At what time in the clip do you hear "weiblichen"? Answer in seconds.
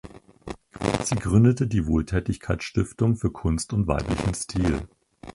3.85-4.33